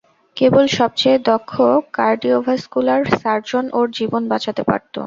[0.37, 1.53] কেবল সবচেয়ে দক্ষ
[1.93, 4.99] cardiovascular surgeon ওর জীবন বাঁচাতে পারতো।